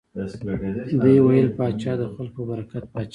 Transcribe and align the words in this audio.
دوی 1.01 1.17
ویل 1.21 1.49
پاچا 1.57 1.91
د 1.97 2.03
خلکو 2.15 2.39
په 2.43 2.47
برکت 2.49 2.83
پاچا 2.93 3.03
دی. 3.03 3.09